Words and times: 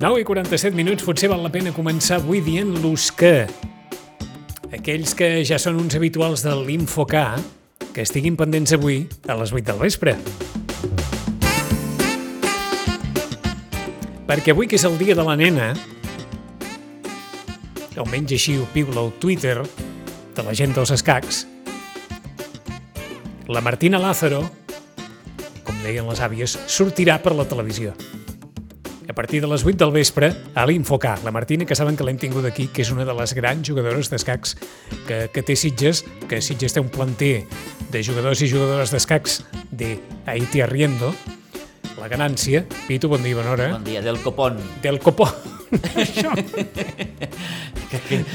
9 0.00 0.22
i 0.22 0.24
47 0.24 0.72
minuts, 0.72 1.04
potser 1.04 1.28
val 1.28 1.42
la 1.44 1.50
pena 1.52 1.74
començar 1.76 2.16
avui 2.16 2.38
dient-los 2.40 3.10
que 3.12 3.44
aquells 4.72 5.10
que 5.12 5.26
ja 5.44 5.58
són 5.60 5.76
uns 5.76 5.92
habituals 5.98 6.40
de 6.40 6.54
l'InfoK, 6.56 7.16
que 7.92 8.06
estiguin 8.06 8.38
pendents 8.40 8.72
avui 8.72 9.02
a 9.28 9.36
les 9.36 9.52
8 9.52 9.66
del 9.68 9.82
vespre. 9.82 10.14
Perquè 14.24 14.54
avui, 14.54 14.70
que 14.70 14.80
és 14.80 14.86
el 14.88 14.96
dia 14.96 15.12
de 15.18 15.26
la 15.26 15.34
nena, 15.36 15.74
almenys 18.00 18.32
així 18.38 18.56
ho 18.56 18.64
piula 18.72 19.02
el 19.04 19.12
Twitter 19.20 19.58
de 19.60 20.46
la 20.46 20.54
gent 20.56 20.72
dels 20.78 20.94
escacs, 20.96 21.42
la 23.52 23.60
Martina 23.60 24.00
Lázaro, 24.00 24.46
com 25.60 25.84
deien 25.84 26.08
les 26.08 26.24
àvies, 26.24 26.56
sortirà 26.72 27.20
per 27.20 27.36
la 27.36 27.44
televisió. 27.44 27.92
A 29.10 29.12
partir 29.12 29.40
de 29.42 29.48
les 29.48 29.64
8 29.66 29.74
del 29.74 29.90
vespre, 29.90 30.30
a 30.54 30.64
l'Infocar. 30.70 31.18
La 31.24 31.32
Martina, 31.34 31.66
que 31.66 31.74
saben 31.74 31.96
que 31.98 32.04
l'hem 32.06 32.14
tingut 32.22 32.44
aquí, 32.46 32.68
que 32.70 32.84
és 32.84 32.92
una 32.94 33.02
de 33.02 33.10
les 33.18 33.32
grans 33.34 33.66
jugadores 33.66 34.06
d'escacs 34.06 34.52
que, 35.08 35.16
que 35.34 35.42
té 35.42 35.56
Sitges, 35.58 36.04
que 36.30 36.38
Sitges 36.38 36.76
té 36.76 36.78
un 36.78 36.92
planter 36.94 37.42
de 37.90 38.04
jugadors 38.06 38.38
i 38.46 38.50
jugadores 38.52 38.94
d'escacs 38.94 39.40
de 39.74 39.96
Haití 40.30 40.62
Arriendo, 40.62 41.10
la 41.98 42.06
ganància. 42.06 42.62
Pitu, 42.86 43.10
bon 43.10 43.26
dia, 43.26 43.34
bona 43.34 43.56
hora. 43.56 43.72
Bon 43.74 43.88
dia, 43.90 43.98
del 43.98 44.22
copón. 44.22 44.62
Del 44.80 45.02
copón. 45.02 45.34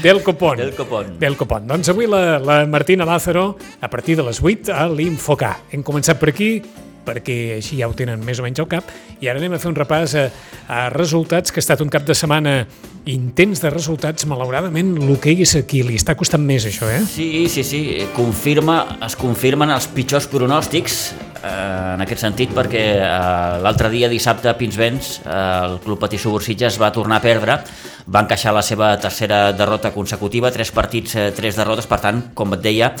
Del 0.02 0.22
copón. 0.22 0.58
Del 0.58 0.74
copón. 0.76 1.18
Del 1.18 1.36
copón. 1.40 1.66
Doncs 1.68 1.88
avui 1.88 2.04
la, 2.04 2.36
la 2.36 2.66
Martina 2.68 3.08
Lázaro, 3.08 3.56
a 3.80 3.88
partir 3.88 4.16
de 4.20 4.28
les 4.28 4.44
8, 4.44 4.76
a 4.76 4.84
l'Infocar. 4.92 5.54
Hem 5.72 5.80
començat 5.80 6.20
per 6.20 6.34
aquí, 6.34 6.60
perquè 7.06 7.56
així 7.60 7.80
ja 7.80 7.88
ho 7.88 7.94
tenen 7.96 8.24
més 8.26 8.40
o 8.40 8.46
menys 8.46 8.60
al 8.62 8.68
cap, 8.70 8.90
i 9.20 9.30
ara 9.30 9.40
anem 9.40 9.56
a 9.56 9.62
fer 9.62 9.70
un 9.70 9.78
repàs 9.78 10.16
a, 10.18 10.26
a 10.68 10.82
resultats, 10.94 11.54
que 11.54 11.62
ha 11.62 11.64
estat 11.64 11.84
un 11.84 11.92
cap 11.92 12.06
de 12.06 12.16
setmana 12.18 12.58
intens 13.06 13.62
de 13.62 13.70
resultats, 13.70 14.26
malauradament 14.26 14.96
l'hoquei 14.98 15.44
és 15.44 15.54
aquí, 15.60 15.84
li 15.86 15.94
està 15.98 16.16
costant 16.18 16.42
més 16.42 16.66
això, 16.66 16.88
eh? 16.90 17.04
Sí, 17.06 17.46
sí, 17.52 17.62
sí, 17.66 17.80
confirma, 18.16 18.80
es 19.06 19.14
confirmen 19.18 19.70
els 19.70 19.86
pitjors 19.94 20.26
pronòstics 20.32 20.98
eh, 21.46 21.94
en 21.94 22.02
aquest 22.04 22.24
sentit 22.24 22.54
perquè 22.54 22.82
eh, 22.96 23.60
l'altre 23.62 23.90
dia, 23.92 24.10
dissabte, 24.10 24.50
a 24.50 24.56
Pinsbens, 24.58 25.20
eh, 25.22 25.36
el 25.68 25.78
Club 25.84 26.02
Patí 26.02 26.18
Subursitges 26.20 26.80
va 26.82 26.92
tornar 26.94 27.20
a 27.20 27.24
perdre, 27.24 27.60
va 28.06 28.24
encaixar 28.24 28.54
la 28.54 28.64
seva 28.66 28.92
tercera 29.02 29.52
derrota 29.56 29.92
consecutiva, 29.94 30.52
tres 30.54 30.72
partits, 30.74 31.16
eh, 31.16 31.30
tres 31.36 31.58
derrotes, 31.58 31.88
per 31.90 32.00
tant, 32.02 32.22
com 32.34 32.54
et 32.56 32.64
deia, 32.64 32.92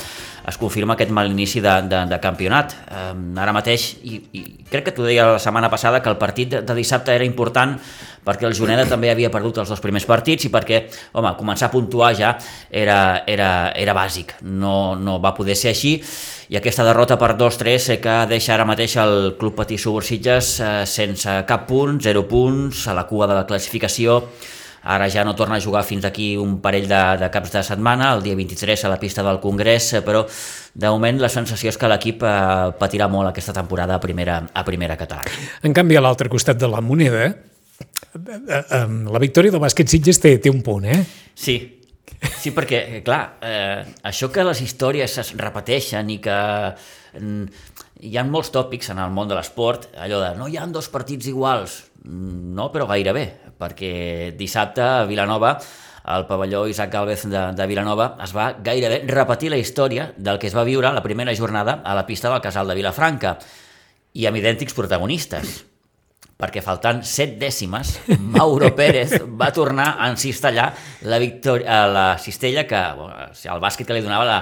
es 0.46 0.58
confirma 0.58 0.94
aquest 0.94 1.10
mal 1.10 1.30
inici 1.30 1.60
de, 1.60 1.74
de, 1.90 2.04
de 2.10 2.18
campionat. 2.22 2.76
Eh, 2.86 3.12
ara 3.42 3.54
mateix, 3.56 3.88
i, 4.06 4.20
i 4.38 4.44
crec 4.70 4.88
que 4.88 4.94
t'ho 4.94 5.06
deia 5.06 5.32
la 5.34 5.40
setmana 5.42 5.70
passada, 5.72 6.02
que 6.02 6.12
el 6.12 6.20
partit 6.20 6.52
de, 6.54 6.62
de 6.66 6.78
dissabte 6.78 7.14
era 7.14 7.26
important 7.26 7.76
perquè 8.26 8.48
el 8.48 8.56
Juneda 8.58 8.86
també 8.90 9.10
havia 9.12 9.30
perdut 9.30 9.60
els 9.62 9.70
dos 9.70 9.82
primers 9.82 10.06
partits 10.06 10.48
i 10.48 10.50
perquè, 10.50 10.80
home, 11.14 11.30
començar 11.38 11.68
a 11.68 11.74
puntuar 11.74 12.10
ja 12.18 12.32
era, 12.70 13.22
era, 13.26 13.50
era 13.74 13.94
bàsic. 13.94 14.36
No, 14.42 14.96
no 14.98 15.20
va 15.22 15.34
poder 15.36 15.54
ser 15.58 15.70
així 15.74 16.00
i 16.46 16.58
aquesta 16.58 16.84
derrota 16.86 17.16
per 17.18 17.32
2-3 17.38 17.96
que 18.02 18.16
deixa 18.30 18.54
ara 18.54 18.66
mateix 18.68 18.96
el 19.02 19.34
Club 19.38 19.56
Patí 19.58 19.78
Subursitges 19.82 20.52
eh, 20.60 20.74
sense 20.86 21.40
cap 21.48 21.66
punt, 21.66 21.98
0 22.02 22.26
punts, 22.30 22.86
a 22.86 22.94
la 22.94 23.06
cua 23.08 23.26
de 23.26 23.38
la 23.40 23.46
classificació, 23.48 24.20
Ara 24.86 25.08
ja 25.10 25.24
no 25.26 25.34
torna 25.34 25.56
a 25.58 25.62
jugar 25.62 25.82
fins 25.84 26.04
aquí 26.06 26.36
un 26.38 26.60
parell 26.62 26.86
de, 26.86 27.00
de 27.18 27.30
caps 27.34 27.52
de 27.56 27.62
setmana, 27.66 28.12
el 28.14 28.22
dia 28.22 28.38
23 28.38 28.84
a 28.86 28.92
la 28.92 29.00
pista 29.02 29.24
del 29.26 29.40
Congrés, 29.42 29.90
però 30.06 30.22
de 30.74 30.92
moment 30.92 31.18
la 31.20 31.30
sensació 31.32 31.72
és 31.72 31.80
que 31.80 31.90
l'equip 31.90 32.22
eh, 32.22 32.36
patirà 32.78 33.10
molt 33.10 33.32
aquesta 33.32 33.54
temporada 33.56 33.96
a 33.98 34.02
primera, 34.02 34.38
a 34.46 34.64
primera 34.64 34.96
catalana. 34.96 35.46
En 35.66 35.74
canvi, 35.74 35.98
a 35.98 36.04
l'altre 36.04 36.30
costat 36.30 36.60
de 36.60 36.70
la 36.70 36.84
moneda, 36.84 37.32
la 38.16 39.22
victòria 39.22 39.52
del 39.52 39.62
bàsquet 39.62 39.90
Sitges 39.90 40.20
té, 40.22 40.36
té 40.42 40.52
un 40.52 40.62
punt, 40.64 40.86
eh? 40.88 41.00
Sí, 41.34 41.56
sí 42.40 42.52
perquè, 42.56 43.02
clar, 43.04 43.22
eh, 43.44 43.82
això 44.08 44.30
que 44.32 44.44
les 44.46 44.62
històries 44.64 45.18
es 45.22 45.32
repeteixen 45.36 46.14
i 46.14 46.20
que 46.22 46.38
mm, 47.20 47.74
hi 48.00 48.16
ha 48.18 48.24
molts 48.28 48.52
tòpics 48.52 48.90
en 48.92 49.00
el 49.00 49.12
món 49.14 49.28
de 49.28 49.36
l'esport, 49.38 49.88
allò 49.96 50.20
de 50.22 50.34
no 50.38 50.48
hi 50.48 50.58
han 50.60 50.72
dos 50.74 50.88
partits 50.92 51.28
iguals, 51.30 51.78
no, 52.06 52.68
però 52.72 52.86
gairebé, 52.90 53.26
perquè 53.58 54.32
dissabte 54.36 54.84
a 54.84 55.04
Vilanova 55.08 55.56
al 56.06 56.26
pavelló 56.28 56.66
Isaac 56.70 56.92
Galvez 56.92 57.24
de, 57.26 57.40
de 57.56 57.66
Vilanova 57.66 58.12
es 58.22 58.30
va 58.36 58.52
gairebé 58.62 59.00
repetir 59.10 59.50
la 59.50 59.58
història 59.58 60.12
del 60.16 60.38
que 60.38 60.46
es 60.46 60.54
va 60.54 60.62
viure 60.68 60.92
la 60.94 61.02
primera 61.02 61.34
jornada 61.34 61.80
a 61.82 61.96
la 61.98 62.04
pista 62.06 62.30
del 62.30 62.44
casal 62.44 62.68
de 62.70 62.76
Vilafranca 62.78 63.32
i 64.14 64.28
amb 64.28 64.38
idèntics 64.38 64.76
protagonistes 64.76 65.64
perquè 66.36 66.60
faltant 66.60 67.00
set 67.02 67.38
dècimes, 67.40 67.94
Mauro 68.36 68.70
Pérez 68.76 69.16
va 69.40 69.48
tornar 69.56 69.94
a 69.96 70.10
encistellar 70.12 70.68
la, 71.08 71.18
victòria, 71.18 71.86
la 71.88 72.06
cistella 72.20 72.66
que, 72.68 72.82
el 73.48 73.62
bàsquet 73.62 73.88
que 73.88 73.96
li 73.96 74.04
donava 74.04 74.28
la, 74.28 74.38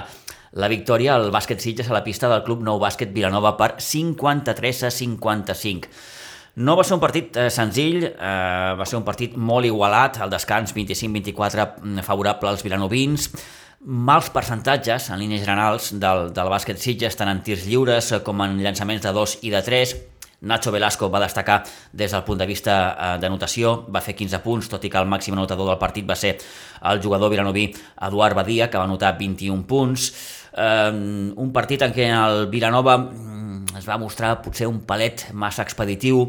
la 0.55 0.69
victòria 0.71 1.15
al 1.15 1.31
bàsquet 1.35 1.59
Sitges 1.59 1.89
a 1.89 1.95
la 1.97 2.03
pista 2.05 2.29
del 2.31 2.43
Club 2.45 2.61
Nou 2.63 2.79
Bàsquet 2.79 3.11
Vilanova 3.11 3.55
per 3.59 3.75
53 3.83 4.85
a 4.87 4.91
55. 4.93 5.91
No 6.63 6.77
va 6.79 6.85
ser 6.87 6.95
un 6.95 7.03
partit 7.03 7.35
eh, 7.35 7.49
senzill, 7.51 8.05
eh, 8.05 8.71
va 8.79 8.87
ser 8.87 8.95
un 8.95 9.03
partit 9.03 9.35
molt 9.35 9.67
igualat, 9.67 10.21
al 10.23 10.31
descans 10.31 10.71
25-24 10.71 11.67
mm, 11.83 12.07
favorable 12.07 12.53
als 12.53 12.63
vilanovins, 12.63 13.27
mals 13.85 14.31
percentatges 14.33 15.09
en 15.11 15.19
línies 15.19 15.43
generals 15.43 15.91
del, 15.99 16.29
del 16.33 16.51
bàsquet 16.53 16.79
Sitges, 16.79 17.19
tant 17.19 17.29
en 17.29 17.43
tirs 17.43 17.67
lliures 17.67 18.13
com 18.23 18.47
en 18.47 18.55
llançaments 18.63 19.03
de 19.03 19.11
2 19.11 19.39
i 19.43 19.51
de 19.51 19.63
3, 19.67 19.95
Nacho 20.45 20.71
Velasco 20.71 21.09
va 21.09 21.19
destacar 21.23 21.63
des 21.91 22.11
del 22.11 22.23
punt 22.23 22.39
de 22.39 22.45
vista 22.45 22.73
eh, 22.93 23.11
d'anotació, 23.19 23.75
va 23.89 24.01
fer 24.03 24.15
15 24.15 24.41
punts, 24.43 24.69
tot 24.69 24.83
i 24.83 24.91
que 24.93 24.99
el 25.01 25.09
màxim 25.09 25.35
anotador 25.35 25.71
del 25.71 25.79
partit 25.81 26.07
va 26.07 26.15
ser 26.15 26.35
el 26.85 27.01
jugador 27.01 27.31
vilanoví 27.33 27.71
Eduard 28.07 28.35
Badia, 28.37 28.69
que 28.69 28.77
va 28.77 28.85
anotar 28.85 29.15
21 29.17 29.65
punts. 29.65 30.11
Eh, 30.55 30.91
un 31.35 31.51
partit 31.53 31.83
en 31.83 31.93
què 31.95 32.09
el 32.15 32.47
Vilanova 32.51 32.97
mm, 32.97 33.77
es 33.79 33.87
va 33.87 33.99
mostrar 33.99 34.37
potser 34.41 34.67
un 34.71 34.81
palet 34.87 35.27
massa 35.33 35.65
expeditiu, 35.67 36.25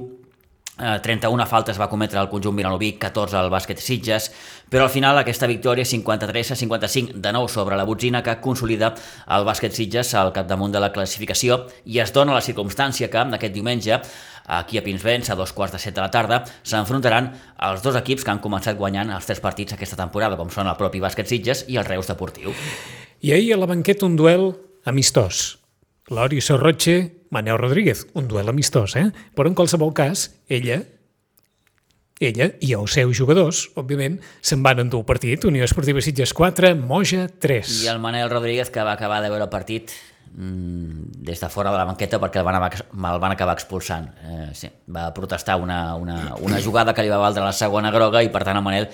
31 0.77 1.41
eh, 1.43 1.47
faltes 1.49 1.79
va 1.81 1.89
cometre 1.89 2.21
el 2.21 2.29
conjunt 2.29 2.57
vilanoví, 2.57 2.93
14 3.01 3.39
al 3.41 3.49
bàsquet 3.49 3.81
Sitges, 3.81 4.29
però 4.69 4.85
al 4.85 4.93
final 4.93 5.17
aquesta 5.17 5.49
victòria 5.49 5.87
53 5.89 6.53
a 6.53 6.59
55 6.61 7.17
de 7.25 7.33
nou 7.33 7.49
sobre 7.49 7.79
la 7.81 7.87
botzina 7.89 8.23
que 8.23 8.37
consolida 8.45 8.93
el 9.33 9.47
bàsquet 9.49 9.73
Sitges 9.73 10.13
al 10.15 10.35
capdamunt 10.37 10.77
de 10.77 10.83
la 10.85 10.93
classificació 10.93 11.63
i 11.87 12.03
es 12.05 12.13
dona 12.13 12.37
la 12.37 12.45
circumstància 12.45 13.09
que 13.09 13.25
aquest 13.25 13.55
diumenge 13.55 14.03
aquí 14.47 14.79
a 14.79 14.85
Pinsbens, 14.85 15.31
a 15.31 15.35
dos 15.35 15.53
quarts 15.57 15.73
de 15.73 15.81
set 15.81 15.97
de 15.97 16.05
la 16.05 16.13
tarda, 16.13 16.45
s'enfrontaran 16.63 17.33
els 17.71 17.83
dos 17.83 17.97
equips 17.97 18.23
que 18.23 18.31
han 18.37 18.45
començat 18.45 18.77
guanyant 18.77 19.11
els 19.17 19.27
tres 19.27 19.41
partits 19.41 19.73
aquesta 19.73 19.97
temporada, 19.97 20.37
com 20.37 20.53
són 20.53 20.69
el 20.69 20.77
propi 20.77 21.01
bàsquet 21.01 21.27
Sitges 21.27 21.65
i 21.73 21.81
el 21.81 21.89
Reus 21.89 22.13
Deportiu. 22.13 22.53
I 23.21 23.33
ahir 23.33 23.55
a 23.55 23.61
la 23.61 23.67
banqueta 23.67 24.07
un 24.07 24.17
duel 24.17 24.51
amistós. 24.85 25.59
Lori 26.09 26.41
Sorroche 26.41 27.27
Manel 27.31 27.59
Rodríguez, 27.59 28.07
un 28.15 28.29
duel 28.29 28.49
amistós, 28.49 28.95
eh? 28.97 29.11
Però 29.35 29.51
en 29.51 29.57
qualsevol 29.59 29.93
cas, 29.97 30.31
ella 30.49 30.83
ella 32.21 32.49
i 32.65 32.73
els 32.73 32.95
seus 32.97 33.17
jugadors, 33.19 33.67
òbviament, 33.77 34.17
se'n 34.41 34.63
van 34.65 34.81
endur 34.81 35.03
el 35.03 35.09
partit. 35.09 35.45
Unió 35.45 35.67
Esportiva 35.67 36.01
Sitges 36.01 36.33
4, 36.33 36.73
Moja 36.79 37.27
3. 37.29 37.83
I 37.85 37.91
el 37.93 38.01
Manel 38.01 38.31
Rodríguez, 38.31 38.71
que 38.73 38.85
va 38.85 38.95
acabar 38.97 39.21
de 39.25 39.29
veure 39.33 39.45
el 39.45 39.53
partit 39.53 39.93
mmm, 40.33 41.11
des 41.27 41.41
de 41.41 41.51
fora 41.53 41.75
de 41.75 41.77
la 41.77 41.85
banqueta 41.85 42.21
perquè 42.23 42.41
el 42.41 42.49
van, 42.49 42.71
el 42.71 43.21
van 43.21 43.37
acabar 43.37 43.57
expulsant. 43.59 44.09
Eh, 44.25 44.49
sí, 44.57 44.71
va 44.89 45.11
protestar 45.15 45.59
una, 45.61 45.95
una, 45.97 46.35
una 46.41 46.63
jugada 46.63 46.95
que 46.95 47.05
li 47.05 47.13
va 47.13 47.21
valdre 47.21 47.45
la 47.45 47.53
segona 47.53 47.93
groga 47.93 48.25
i, 48.25 48.33
per 48.33 48.45
tant, 48.49 48.57
el 48.57 48.65
Manel 48.65 48.89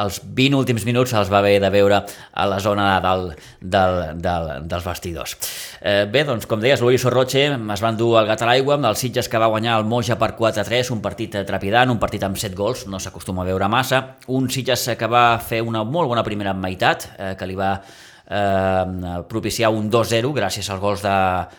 els 0.00 0.20
20 0.24 0.58
últims 0.58 0.84
minuts 0.86 1.14
els 1.14 1.30
va 1.32 1.40
haver 1.40 1.56
de 1.62 1.70
veure 1.72 2.00
a 2.04 2.46
la 2.50 2.60
zona 2.62 2.86
del, 3.04 3.28
del, 3.60 4.00
del, 4.22 4.50
dels 4.70 4.86
vestidors. 4.86 5.36
Eh, 5.80 6.04
bé, 6.10 6.24
doncs, 6.28 6.48
com 6.50 6.62
deies, 6.62 6.82
l'Uri 6.82 6.98
Sorroche 7.00 7.46
es 7.54 7.84
van 7.84 7.98
dur 7.98 8.14
el 8.20 8.30
gat 8.30 8.42
a 8.42 8.50
l'aigua 8.50 8.78
amb 8.78 8.90
els 8.90 9.04
Sitges 9.04 9.28
que 9.30 9.40
va 9.40 9.50
guanyar 9.52 9.78
el 9.80 9.88
Moja 9.88 10.18
per 10.20 10.32
4-3, 10.38 10.92
un 10.94 11.02
partit 11.04 11.38
trepidant, 11.46 11.92
un 11.92 12.00
partit 12.02 12.24
amb 12.26 12.38
7 12.40 12.58
gols, 12.58 12.86
no 12.90 13.00
s'acostuma 13.02 13.44
a 13.44 13.50
veure 13.50 13.68
massa, 13.70 14.02
un 14.34 14.50
Sitges 14.50 14.88
que 14.98 15.10
va 15.10 15.26
fer 15.42 15.62
una 15.62 15.84
molt 15.84 16.10
bona 16.12 16.26
primera 16.26 16.54
meitat, 16.54 17.08
eh, 17.18 17.34
que 17.38 17.48
li 17.48 17.58
va 17.58 17.76
eh, 18.30 19.24
propiciar 19.28 19.70
un 19.72 19.90
2-0 19.90 20.32
gràcies 20.36 20.70
als 20.70 20.80
gols 20.80 21.02
de 21.04 21.16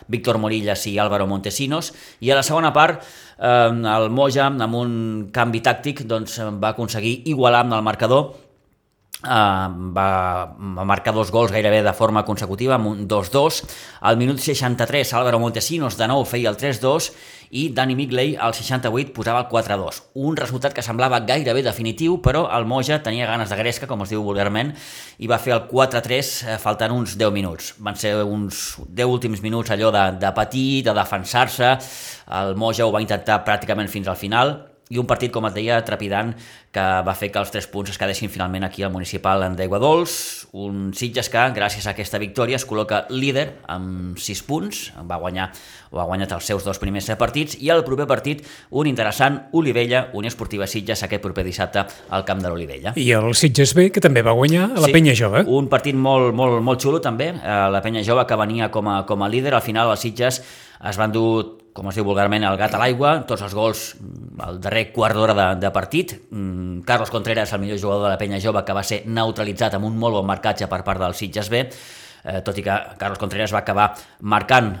Víctor 0.08 0.38
Morillas 0.38 0.86
i 0.86 0.98
Álvaro 0.98 1.26
Montesinos. 1.26 1.92
I 2.20 2.30
a 2.30 2.40
la 2.40 2.46
segona 2.46 2.72
part 2.72 3.02
eh, 3.38 3.70
el 3.70 4.10
Moja 4.10 4.48
amb 4.48 4.74
un 4.74 4.96
canvi 5.32 5.62
tàctic 5.62 6.04
doncs, 6.06 6.40
va 6.62 6.74
aconseguir 6.74 7.22
igualar 7.26 7.64
amb 7.66 7.78
el 7.78 7.86
marcador 7.86 8.45
Uh, 9.24 9.72
va, 9.96 10.52
marcar 10.84 11.14
dos 11.16 11.30
gols 11.32 11.50
gairebé 11.50 11.80
de 11.82 11.92
forma 11.96 12.20
consecutiva 12.28 12.74
amb 12.76 12.90
un 12.90 12.98
2-2 13.08 13.62
al 14.04 14.18
minut 14.20 14.42
63 14.44 15.14
Álvaro 15.16 15.40
Montesinos 15.40 15.96
de 15.96 16.04
nou 16.10 16.26
feia 16.28 16.52
el 16.52 16.58
3-2 16.60 17.08
i 17.56 17.70
Danny 17.72 17.96
Migley 17.96 18.36
al 18.36 18.52
68 18.52 19.14
posava 19.16 19.40
el 19.40 19.48
4-2. 19.48 20.02
Un 20.20 20.36
resultat 20.36 20.76
que 20.76 20.84
semblava 20.84 21.22
gairebé 21.24 21.62
definitiu, 21.64 22.18
però 22.20 22.44
el 22.52 22.68
Moja 22.68 23.00
tenia 23.02 23.26
ganes 23.30 23.48
de 23.48 23.56
gresca, 23.56 23.88
com 23.88 24.04
es 24.04 24.12
diu 24.12 24.22
vulgarment, 24.26 24.74
i 25.18 25.30
va 25.30 25.40
fer 25.40 25.56
el 25.56 25.64
4-3 25.70 26.36
eh, 26.52 26.58
faltant 26.60 26.92
uns 26.92 27.16
10 27.16 27.32
minuts. 27.32 27.72
Van 27.78 27.96
ser 27.96 28.16
uns 28.22 28.76
10 28.84 29.16
últims 29.16 29.42
minuts 29.42 29.72
allò 29.72 29.92
de, 29.94 30.06
de 30.20 30.32
patir, 30.36 30.84
de 30.84 30.96
defensar-se, 30.96 31.76
el 32.36 32.56
Moja 32.58 32.86
ho 32.86 32.92
va 32.92 33.04
intentar 33.04 33.44
pràcticament 33.46 33.88
fins 33.88 34.10
al 34.10 34.20
final, 34.20 34.58
i 34.90 35.00
un 35.00 35.06
partit, 35.06 35.32
com 35.34 35.46
et 35.48 35.54
deia, 35.56 35.80
trepidant, 35.82 36.30
que 36.70 36.84
va 37.02 37.14
fer 37.18 37.32
que 37.34 37.40
els 37.40 37.50
tres 37.50 37.66
punts 37.70 37.90
es 37.90 37.98
quedessin 37.98 38.30
finalment 38.30 38.66
aquí 38.66 38.84
al 38.86 38.92
municipal 38.94 39.42
d'Aigua 39.58 39.80
Dols, 39.82 40.12
un 40.54 40.92
Sitges 40.94 41.30
que, 41.32 41.42
gràcies 41.56 41.88
a 41.88 41.94
aquesta 41.94 42.20
victòria, 42.22 42.60
es 42.60 42.66
col·loca 42.68 43.02
líder 43.10 43.48
amb 43.72 44.20
sis 44.22 44.44
punts, 44.46 44.92
va 45.08 45.18
guanyar 45.18 45.48
o 45.90 45.98
ha 46.02 46.06
guanyat 46.06 46.36
els 46.36 46.46
seus 46.46 46.62
dos 46.66 46.78
primers 46.78 47.08
partits, 47.18 47.58
i 47.58 47.72
el 47.74 47.82
proper 47.86 48.06
partit, 48.06 48.44
un 48.70 48.86
interessant, 48.86 49.40
Olivella, 49.58 50.06
Unió 50.14 50.30
Esportiva 50.30 50.70
Sitges, 50.70 51.02
aquest 51.02 51.24
proper 51.24 51.46
dissabte 51.46 51.82
al 52.10 52.26
camp 52.28 52.42
de 52.44 52.52
l'Olivella. 52.52 52.94
I 52.94 53.10
el 53.18 53.34
Sitges 53.34 53.74
B, 53.74 53.90
que 53.90 54.02
també 54.04 54.22
va 54.22 54.36
guanyar 54.38 54.70
a 54.70 54.80
la 54.86 54.86
sí, 54.86 54.94
Penya 54.94 55.18
Jove. 55.18 55.46
un 55.50 55.70
partit 55.72 55.98
molt, 55.98 56.30
molt, 56.34 56.62
molt 56.62 56.82
xulo 56.82 57.02
també, 57.02 57.32
eh, 57.34 57.60
la 57.74 57.82
Penya 57.82 58.06
Jove 58.06 58.26
que 58.26 58.38
venia 58.38 58.70
com 58.70 58.86
a, 58.92 59.00
com 59.06 59.22
a 59.22 59.30
líder, 59.32 59.54
al 59.54 59.66
final 59.66 59.90
els 59.90 60.06
Sitges 60.06 60.42
es 60.86 60.98
van 61.00 61.10
dur 61.10 61.65
com 61.76 61.90
es 61.90 61.98
diu 61.98 62.06
vulgarment, 62.08 62.46
el 62.48 62.56
gat 62.56 62.74
a 62.74 62.80
l'aigua, 62.80 63.18
tots 63.28 63.44
els 63.44 63.54
gols 63.54 63.84
al 64.42 64.58
darrer 64.64 64.86
quart 64.94 65.16
d'hora 65.18 65.36
de, 65.36 65.46
de 65.60 65.70
partit. 65.74 66.16
Mm, 66.30 66.80
Carlos 66.88 67.12
Contreras, 67.12 67.52
el 67.52 67.60
millor 67.60 67.80
jugador 67.82 68.08
de 68.08 68.14
la 68.14 68.20
penya 68.20 68.40
jove, 68.40 68.64
que 68.64 68.76
va 68.76 68.84
ser 68.86 69.02
neutralitzat 69.06 69.76
amb 69.76 69.88
un 69.90 70.00
molt 70.00 70.16
bon 70.16 70.28
marcatge 70.28 70.70
per 70.72 70.80
part 70.86 71.04
del 71.04 71.16
Sitges 71.18 71.52
B, 71.52 71.62
eh, 71.66 72.40
tot 72.46 72.56
i 72.56 72.64
que 72.64 72.76
Carlos 72.96 73.20
Contreras 73.20 73.52
va 73.52 73.60
acabar 73.60 73.90
marcant 74.20 74.72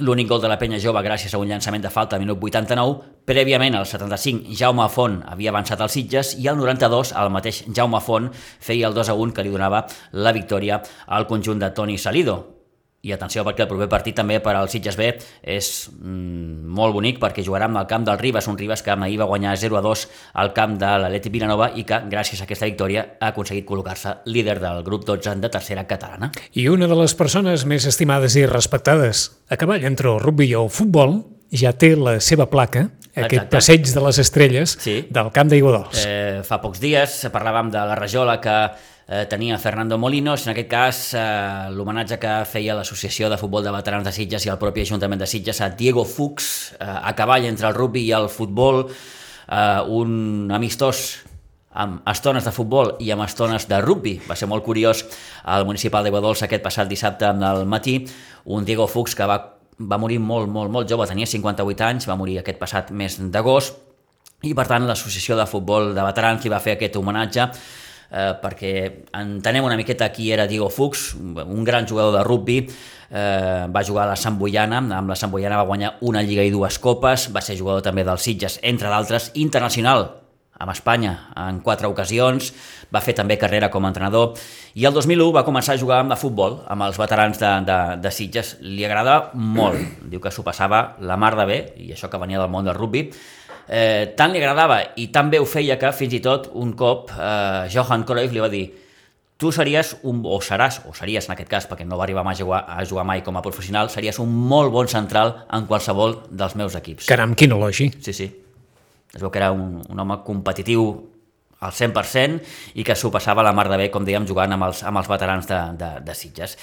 l'únic 0.00 0.26
gol 0.26 0.40
de 0.42 0.48
la 0.50 0.56
penya 0.58 0.80
jove 0.82 1.04
gràcies 1.06 1.34
a 1.34 1.38
un 1.38 1.46
llançament 1.46 1.84
de 1.84 1.92
falta 1.92 2.16
al 2.16 2.24
minut 2.24 2.40
89. 2.42 2.96
Prèviament, 3.28 3.76
al 3.76 3.86
75, 3.86 4.56
Jaume 4.56 4.88
Font 4.90 5.20
havia 5.28 5.52
avançat 5.52 5.80
als 5.84 5.94
Sitges 5.94 6.34
i 6.40 6.48
al 6.48 6.58
92, 6.58 7.14
el 7.20 7.30
mateix 7.30 7.62
Jaume 7.68 8.00
Font 8.02 8.32
feia 8.34 8.88
el 8.88 8.96
2 8.96 9.12
a 9.12 9.14
1 9.14 9.36
que 9.36 9.44
li 9.44 9.54
donava 9.54 9.84
la 10.12 10.32
victòria 10.32 10.82
al 11.06 11.28
conjunt 11.28 11.62
de 11.62 11.70
Toni 11.76 11.98
Salido 11.98 12.53
i 13.04 13.12
atenció 13.12 13.44
perquè 13.44 13.64
el 13.66 13.68
proper 13.70 13.88
partit 13.92 14.16
també 14.16 14.38
per 14.40 14.54
al 14.56 14.70
Sitges 14.72 14.96
B 14.96 15.10
és 15.42 15.68
mm, 15.92 16.64
molt 16.76 16.96
bonic 16.96 17.20
perquè 17.22 17.44
jugarà 17.44 17.68
amb 17.68 17.78
el 17.82 17.88
camp 17.90 18.06
del 18.08 18.18
Ribas, 18.20 18.48
un 18.48 18.56
Ribas 18.58 18.82
que 18.82 18.94
ahir 18.94 19.18
va 19.20 19.28
guanyar 19.28 19.56
0 19.60 19.76
a 19.78 19.82
2 19.84 20.06
al 20.42 20.52
camp 20.56 20.78
de 20.80 20.92
l'Atleti 21.02 21.32
Vilanova 21.34 21.70
i 21.76 21.84
que 21.84 22.00
gràcies 22.10 22.40
a 22.40 22.48
aquesta 22.48 22.68
victòria 22.70 23.04
ha 23.20 23.30
aconseguit 23.34 23.66
col·locar-se 23.68 24.16
líder 24.32 24.58
del 24.62 24.82
grup 24.86 25.04
12 25.04 25.36
de 25.42 25.50
tercera 25.52 25.86
catalana. 25.86 26.30
I 26.52 26.68
una 26.72 26.88
de 26.88 26.96
les 26.98 27.14
persones 27.14 27.66
més 27.68 27.86
estimades 27.86 28.36
i 28.40 28.46
respectades 28.46 29.28
a 29.50 29.56
cavall 29.60 29.84
entre 29.84 30.10
el 30.12 30.20
rugby 30.20 30.48
i 30.50 30.56
el 30.58 30.70
futbol 30.72 31.20
ja 31.54 31.70
té 31.76 31.92
la 31.94 32.16
seva 32.24 32.48
placa, 32.50 32.88
aquest 33.14 33.32
Exacte. 33.44 33.50
passeig 33.52 33.84
de 33.94 34.00
les 34.02 34.18
estrelles 34.18 34.72
Sí. 34.80 34.96
del 35.10 35.30
camp 35.30 35.50
d'Aigua 35.50 35.70
Dols. 35.76 36.04
Eh, 36.06 36.40
fa 36.42 36.58
pocs 36.60 36.80
dies 36.82 37.20
parlàvem 37.30 37.70
de 37.70 37.78
la 37.78 37.94
rajola 37.94 38.40
que 38.40 38.56
eh, 39.08 39.26
tenia 39.28 39.58
Fernando 39.58 39.98
Molinos, 39.98 40.46
en 40.46 40.52
aquest 40.52 40.70
cas 40.70 41.00
eh, 41.14 41.68
l'homenatge 41.74 42.18
que 42.20 42.32
feia 42.48 42.76
l'Associació 42.76 43.28
de 43.30 43.38
Futbol 43.40 43.64
de 43.64 43.74
Veterans 43.74 44.06
de 44.06 44.12
Sitges 44.14 44.46
i 44.46 44.52
el 44.52 44.60
propi 44.60 44.84
Ajuntament 44.84 45.20
de 45.20 45.28
Sitges 45.28 45.60
a 45.60 45.70
Diego 45.76 46.04
Fuchs, 46.04 46.74
eh, 46.78 46.84
a 46.84 47.12
cavall 47.16 47.46
entre 47.48 47.68
el 47.68 47.76
rugby 47.76 48.06
i 48.08 48.14
el 48.16 48.30
futbol, 48.32 48.86
eh, 48.88 49.80
un 49.88 50.50
amistós 50.52 51.24
amb 51.74 52.06
estones 52.08 52.44
de 52.46 52.52
futbol 52.54 52.94
i 53.02 53.10
amb 53.10 53.24
estones 53.26 53.66
de 53.68 53.80
rugby. 53.82 54.20
Va 54.28 54.36
ser 54.38 54.46
molt 54.48 54.64
curiós 54.64 55.02
al 55.42 55.66
municipal 55.66 56.04
de 56.04 56.12
Guadols 56.14 56.44
aquest 56.46 56.62
passat 56.62 56.88
dissabte 56.88 57.26
al 57.26 57.66
matí, 57.66 57.98
un 58.46 58.64
Diego 58.64 58.86
Fuchs 58.86 59.16
que 59.18 59.26
va, 59.26 59.40
va 59.78 59.98
morir 59.98 60.20
molt, 60.22 60.48
molt, 60.48 60.70
molt 60.70 60.88
jove, 60.88 61.08
tenia 61.10 61.26
58 61.26 61.84
anys, 61.84 62.06
va 62.08 62.16
morir 62.16 62.38
aquest 62.40 62.62
passat 62.62 62.94
mes 62.94 63.18
d'agost, 63.18 63.82
i 64.44 64.52
per 64.54 64.66
tant 64.68 64.84
l'associació 64.86 65.36
de 65.38 65.46
futbol 65.48 65.94
de 65.96 66.04
veterans 66.04 66.44
li 66.44 66.52
va 66.52 66.60
fer 66.60 66.76
aquest 66.76 66.96
homenatge 67.00 67.48
eh, 68.14 68.32
perquè 68.40 68.72
entenem 69.18 69.66
una 69.66 69.76
miqueta 69.76 70.10
qui 70.14 70.30
era 70.32 70.46
Diego 70.46 70.70
Fuchs, 70.70 71.14
un 71.18 71.64
gran 71.66 71.88
jugador 71.90 72.14
de 72.14 72.24
rugby, 72.24 72.58
eh, 73.10 73.66
va 73.74 73.84
jugar 73.84 74.06
a 74.06 74.12
la 74.14 74.18
Sant 74.20 74.38
Boiana, 74.38 74.78
amb 74.78 75.10
la 75.10 75.18
Sant 75.18 75.32
Boiana 75.34 75.58
va 75.58 75.68
guanyar 75.68 75.96
una 76.06 76.22
lliga 76.22 76.46
i 76.46 76.54
dues 76.54 76.78
copes, 76.78 77.30
va 77.34 77.42
ser 77.42 77.58
jugador 77.58 77.82
també 77.82 78.06
dels 78.06 78.22
Sitges, 78.22 78.60
entre 78.62 78.92
d'altres, 78.92 79.32
internacional 79.34 80.12
amb 80.54 80.70
Espanya 80.70 81.14
en 81.36 81.58
quatre 81.64 81.88
ocasions, 81.90 82.52
va 82.94 83.02
fer 83.02 83.14
també 83.18 83.36
carrera 83.40 83.70
com 83.74 83.84
a 83.84 83.90
entrenador. 83.90 84.38
I 84.78 84.86
el 84.86 84.94
2001 84.94 85.32
va 85.34 85.44
començar 85.46 85.74
a 85.74 85.80
jugar 85.80 86.00
amb 86.02 86.14
de 86.14 86.18
futbol 86.20 86.60
amb 86.70 86.86
els 86.86 86.98
veterans 87.00 87.40
de, 87.40 87.50
de, 87.66 87.78
de 88.02 88.12
Sitges. 88.14 88.54
Li 88.62 88.86
agrada 88.86 89.32
molt, 89.34 90.06
diu 90.10 90.22
que 90.22 90.30
s'ho 90.30 90.46
passava 90.46 90.94
la 91.02 91.18
mar 91.18 91.34
de 91.38 91.48
bé, 91.50 91.58
i 91.82 91.90
això 91.94 92.10
que 92.10 92.22
venia 92.22 92.38
del 92.42 92.52
món 92.52 92.66
del 92.68 92.78
rugby, 92.78 93.08
eh, 93.68 94.14
tant 94.16 94.32
li 94.32 94.40
agradava 94.40 94.80
i 95.00 95.08
tan 95.12 95.30
bé 95.32 95.40
ho 95.42 95.46
feia 95.48 95.78
que 95.80 95.92
fins 95.92 96.16
i 96.16 96.22
tot 96.24 96.50
un 96.54 96.72
cop 96.78 97.12
eh, 97.14 97.68
Johan 97.72 98.04
Cruyff 98.08 98.34
li 98.34 98.42
va 98.42 98.50
dir 98.52 98.64
tu 99.36 99.50
series 99.52 99.96
un, 100.06 100.22
o 100.24 100.38
seràs, 100.40 100.80
o 100.88 100.94
series 100.94 101.26
en 101.28 101.34
aquest 101.34 101.50
cas, 101.50 101.66
perquè 101.68 101.84
no 101.86 101.98
va 101.98 102.06
arribar 102.06 102.22
mai 102.24 102.36
a 102.36 102.38
jugar, 102.38 102.62
a 102.70 102.84
jugar 102.86 103.04
mai 103.04 103.22
com 103.26 103.36
a 103.36 103.42
professional, 103.42 103.90
series 103.90 104.20
un 104.22 104.30
molt 104.30 104.72
bon 104.72 104.88
central 104.88 105.34
en 105.52 105.66
qualsevol 105.66 106.20
dels 106.30 106.54
meus 106.56 106.76
equips. 106.78 107.08
Caram, 107.10 107.34
quin 107.34 107.52
elogi. 107.52 107.90
Sí, 108.00 108.14
sí. 108.14 108.30
Es 109.14 109.20
veu 109.20 109.30
que 109.30 109.42
era 109.42 109.50
un, 109.52 109.82
un 109.90 110.00
home 110.00 110.20
competitiu 110.26 110.86
al 111.64 111.72
100% 111.72 112.76
i 112.78 112.84
que 112.86 112.96
s'ho 112.98 113.10
passava 113.14 113.44
la 113.46 113.54
mar 113.56 113.66
de 113.70 113.78
bé, 113.80 113.90
com 113.90 114.06
dèiem, 114.06 114.26
jugant 114.28 114.54
amb 114.54 114.68
els, 114.68 114.82
amb 114.86 115.00
els 115.00 115.10
veterans 115.10 115.50
de, 115.50 115.60
de, 115.80 115.90
de 116.06 116.16
Sitges. 116.18 116.56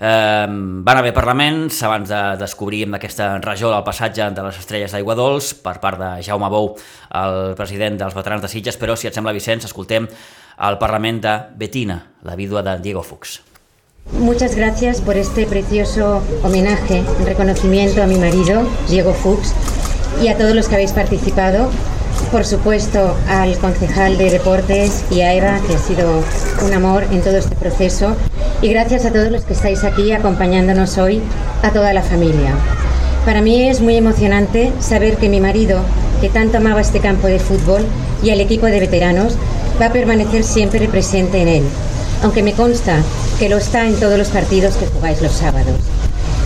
Eh, 0.00 0.46
van 0.48 0.98
haver 0.98 1.12
parlaments 1.14 1.82
abans 1.86 2.08
de 2.10 2.20
descobrir 2.40 2.84
amb 2.88 2.98
aquesta 2.98 3.38
rajola 3.38 3.78
el 3.78 3.86
passatge 3.86 4.30
de 4.34 4.46
les 4.46 4.58
estrelles 4.58 4.92
d'aigua 4.92 5.14
dolç 5.18 5.54
per 5.62 5.78
part 5.80 6.00
de 6.00 6.10
Jaume 6.26 6.50
Bou, 6.50 6.74
el 7.14 7.54
president 7.58 7.98
dels 8.00 8.14
veterans 8.16 8.42
de 8.42 8.50
Sitges, 8.50 8.78
però 8.80 8.96
si 8.96 9.08
et 9.08 9.14
sembla, 9.14 9.34
Vicenç, 9.36 9.68
escoltem 9.70 10.08
el 10.68 10.78
Parlament 10.78 11.22
de 11.22 11.34
Betina, 11.56 12.00
la 12.22 12.36
vídua 12.36 12.62
de 12.62 12.78
Diego 12.82 13.02
Fuchs. 13.02 13.40
Muchas 14.12 14.54
gracias 14.54 15.00
por 15.00 15.16
este 15.16 15.46
precioso 15.46 16.22
homenaje, 16.42 16.98
en 16.98 17.26
reconocimiento 17.26 18.02
a 18.02 18.06
mi 18.06 18.18
marido, 18.18 18.68
Diego 18.88 19.14
Fuchs, 19.14 19.54
y 20.22 20.28
a 20.28 20.36
todos 20.36 20.54
los 20.54 20.68
que 20.68 20.74
habéis 20.74 20.92
participado. 20.92 21.70
Por 22.34 22.44
supuesto, 22.44 23.14
al 23.28 23.56
concejal 23.58 24.18
de 24.18 24.28
deportes 24.28 25.04
y 25.08 25.20
a 25.20 25.34
Eva, 25.34 25.60
que 25.68 25.76
ha 25.76 25.78
sido 25.78 26.20
un 26.66 26.72
amor 26.74 27.04
en 27.12 27.20
todo 27.20 27.36
este 27.36 27.54
proceso. 27.54 28.16
Y 28.60 28.70
gracias 28.70 29.04
a 29.04 29.12
todos 29.12 29.30
los 29.30 29.44
que 29.44 29.52
estáis 29.52 29.84
aquí 29.84 30.10
acompañándonos 30.10 30.98
hoy, 30.98 31.22
a 31.62 31.70
toda 31.70 31.92
la 31.92 32.02
familia. 32.02 32.56
Para 33.24 33.40
mí 33.40 33.68
es 33.68 33.80
muy 33.80 33.94
emocionante 33.94 34.72
saber 34.80 35.16
que 35.16 35.28
mi 35.28 35.40
marido, 35.40 35.78
que 36.20 36.28
tanto 36.28 36.56
amaba 36.56 36.80
este 36.80 36.98
campo 36.98 37.28
de 37.28 37.38
fútbol 37.38 37.82
y 38.20 38.30
al 38.30 38.40
equipo 38.40 38.66
de 38.66 38.80
veteranos, 38.80 39.36
va 39.80 39.86
a 39.86 39.92
permanecer 39.92 40.42
siempre 40.42 40.88
presente 40.88 41.40
en 41.40 41.46
él, 41.46 41.62
aunque 42.24 42.42
me 42.42 42.54
consta 42.54 42.96
que 43.38 43.48
lo 43.48 43.58
está 43.58 43.86
en 43.86 43.94
todos 43.94 44.18
los 44.18 44.30
partidos 44.30 44.74
que 44.74 44.88
jugáis 44.88 45.22
los 45.22 45.34
sábados. 45.34 45.76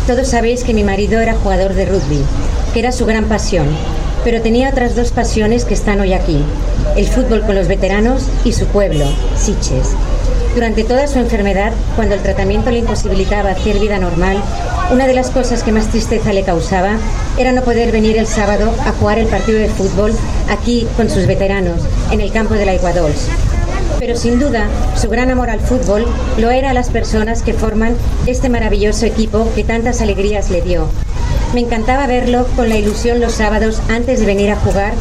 Todos 0.07 0.29
sabéis 0.29 0.65
que 0.65 0.75
mi 0.75 0.85
marido 0.85 1.19
era 1.19 1.33
jugador 1.33 1.73
de 1.73 1.87
rugby, 1.87 2.21
que 2.75 2.81
era 2.81 2.93
su 2.93 3.07
gran 3.07 3.25
pasión, 3.25 3.69
pero 4.25 4.43
tenía 4.43 4.71
otras 4.71 4.97
dos 4.97 5.13
pasiones 5.13 5.65
que 5.65 5.75
están 5.75 6.01
hoy 6.01 6.13
aquí, 6.13 6.43
el 6.97 7.07
fútbol 7.07 7.43
con 7.43 7.55
los 7.55 7.69
veteranos 7.69 8.25
y 8.45 8.53
su 8.53 8.67
pueblo, 8.67 9.05
Siches. 9.37 9.95
Durante 10.55 10.85
toda 10.85 11.07
su 11.07 11.19
enfermedad, 11.19 11.73
cuando 11.95 12.15
el 12.15 12.23
tratamiento 12.23 12.71
le 12.71 12.79
imposibilitaba 12.79 13.51
hacer 13.51 13.79
vida 13.79 13.99
normal, 13.99 14.43
una 14.91 15.07
de 15.07 15.15
las 15.15 15.31
cosas 15.31 15.63
que 15.63 15.73
más 15.73 15.89
tristeza 15.89 16.33
le 16.33 16.43
causaba 16.43 16.97
era 17.39 17.53
no 17.53 17.63
poder 17.63 17.93
venir 17.93 18.17
el 18.17 18.27
sábado 18.27 18.73
a 18.85 18.93
jugar 18.93 19.19
el 19.19 19.27
partido 19.27 19.59
de 19.59 19.69
fútbol 19.69 20.13
aquí 20.49 20.87
con 20.97 21.11
sus 21.11 21.27
veteranos, 21.27 21.81
en 22.11 22.21
el 22.21 22.33
campo 22.33 22.55
de 22.55 22.67
la 22.67 22.75
Iguadols. 22.75 23.29
Pero 23.99 24.17
sin 24.17 24.39
duda, 24.39 24.67
su 24.97 25.09
gran 25.09 25.31
amor 25.31 25.51
al 25.51 25.61
fútbol 25.61 26.07
lo 26.39 26.51
era 26.51 26.71
a 26.71 26.75
las 26.75 26.89
personas 26.89 27.43
que 27.43 27.53
forman 27.53 27.95
este 28.27 28.49
maravilloso 28.49 29.07
equipo 29.07 29.49
que 29.55 29.65
tantas 29.65 30.01
alegrías 30.01 30.51
le 30.51 30.63
dio. 30.63 30.89
Me 31.55 31.61
encantaba 31.61 32.07
verlo 32.07 32.47
con 32.57 32.69
la 32.69 32.77
ilusión 32.77 33.21
los 33.21 33.33
sábados 33.33 33.81
antes 33.89 34.21
de 34.21 34.27
venir 34.27 34.51
a 34.51 34.57
jugar 34.57 34.93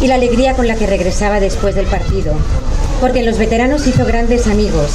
y 0.00 0.06
la 0.06 0.14
alegría 0.14 0.54
con 0.54 0.66
la 0.66 0.74
que 0.74 0.86
regresaba 0.86 1.40
después 1.40 1.74
del 1.74 1.86
partido. 1.86 2.32
Porque 3.00 3.20
en 3.20 3.26
los 3.26 3.38
veteranos 3.38 3.86
hizo 3.86 4.06
grandes 4.06 4.46
amigos. 4.46 4.92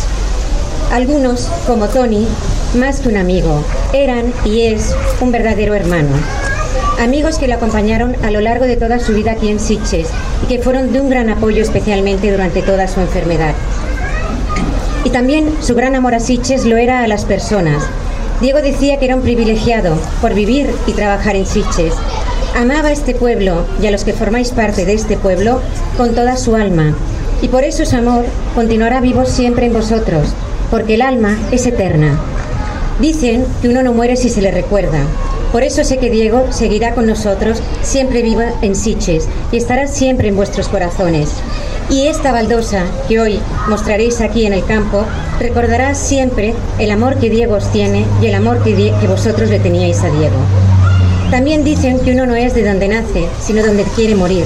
Algunos, 0.92 1.50
como 1.68 1.88
Tony, 1.88 2.28
más 2.76 3.02
que 3.02 3.10
un 3.10 3.18
amigo, 3.18 3.64
eran 3.94 4.34
y 4.46 4.62
es 4.62 4.96
un 5.22 5.32
verdadero 5.32 5.76
hermano. 5.76 6.10
Amigos 7.00 7.38
que 7.38 7.48
lo 7.48 7.56
acompañaron 7.56 8.16
a 8.24 8.32
lo 8.32 8.42
largo 8.42 8.66
de 8.66 8.78
toda 8.78 9.00
su 9.00 9.14
vida 9.14 9.34
aquí 9.34 9.50
en 9.50 9.60
Sitges 9.60 10.08
y 10.44 10.48
que 10.48 10.62
fueron 10.62 10.92
de 10.92 11.02
un 11.02 11.10
gran 11.10 11.30
apoyo 11.30 11.62
especialmente 11.62 12.32
durante 12.32 12.62
toda 12.62 12.88
su 12.88 13.00
enfermedad. 13.00 13.54
Y 15.04 15.12
también 15.12 15.54
su 15.62 15.76
gran 15.76 15.94
amor 15.94 16.16
a 16.16 16.20
Sitges 16.20 16.66
lo 16.66 16.78
era 16.78 17.04
a 17.04 17.08
las 17.08 17.26
personas. 17.26 17.84
Diego 18.42 18.62
decía 18.62 19.00
que 19.00 19.06
era 19.06 19.16
un 19.16 19.22
privilegiado 19.22 19.98
por 20.22 20.34
vivir 20.34 20.70
y 20.88 20.92
trabajar 20.92 21.36
en 21.36 21.46
Sitges. 21.46 21.94
Amaba 22.56 22.92
este 22.92 23.16
pueblo 23.16 23.66
y 23.82 23.88
a 23.88 23.92
los 23.92 24.04
que 24.04 24.14
formáis 24.14 24.50
parte 24.50 24.86
de 24.86 24.94
este 24.94 25.16
pueblo 25.18 25.62
con 25.98 26.14
toda 26.14 26.36
su 26.36 26.56
alma. 26.56 26.96
Y 27.42 27.48
por 27.48 27.64
eso 27.64 27.86
su 27.86 27.96
amor 27.96 28.26
continuará 28.54 29.00
vivo 29.00 29.26
siempre 29.26 29.68
en 29.68 29.74
vosotros, 29.74 30.30
porque 30.70 30.96
el 30.96 31.02
alma 31.02 31.38
es 31.52 31.66
eterna. 31.66 32.20
Dicen 33.00 33.46
que 33.62 33.70
uno 33.70 33.84
no 33.84 33.94
muere 33.94 34.18
si 34.18 34.30
se 34.30 34.42
le 34.42 34.52
recuerda. 34.52 35.00
Por 35.52 35.64
eso 35.64 35.86
sé 35.86 35.98
que 35.98 36.10
Diego 36.10 36.48
seguirá 36.52 36.94
con 36.94 37.06
nosotros, 37.08 37.62
siempre 37.82 38.22
viva 38.22 38.52
en 38.62 38.76
Siches, 38.76 39.28
y 39.52 39.58
estará 39.58 39.88
siempre 39.88 40.28
en 40.28 40.36
vuestros 40.36 40.68
corazones. 40.68 41.30
Y 41.90 42.08
esta 42.08 42.32
baldosa 42.32 42.84
que 43.08 43.20
hoy 43.20 43.40
mostraréis 43.70 44.20
aquí 44.20 44.46
en 44.46 44.54
el 44.54 44.66
campo 44.66 45.06
recordará 45.40 45.94
siempre 45.94 46.56
el 46.80 46.90
amor 46.90 47.18
que 47.18 47.30
Diego 47.30 47.56
os 47.56 47.72
tiene 47.72 48.06
y 48.22 48.26
el 48.26 48.34
amor 48.34 48.64
que, 48.64 48.92
vosotros 49.08 49.50
le 49.50 49.60
teníais 49.60 50.02
a 50.04 50.10
Diego. 50.10 50.36
También 51.30 51.64
dicen 51.64 52.00
que 52.00 52.14
uno 52.14 52.26
no 52.26 52.36
es 52.36 52.56
de 52.56 52.66
donde 52.66 52.88
nace, 52.88 53.26
sino 53.40 53.64
donde 53.64 53.84
quiere 53.96 54.16
morir. 54.16 54.46